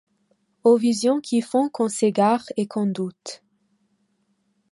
[0.63, 3.43] Aux visions qui font qu’on s’égare et qu’on doute.